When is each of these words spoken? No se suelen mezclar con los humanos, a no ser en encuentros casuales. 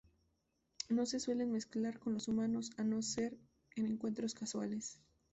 No 0.89 1.05
se 1.05 1.19
suelen 1.19 1.51
mezclar 1.51 1.99
con 1.99 2.15
los 2.15 2.27
humanos, 2.27 2.71
a 2.77 2.83
no 2.83 3.03
ser 3.03 3.37
en 3.75 3.85
encuentros 3.85 4.33
casuales. 4.33 4.99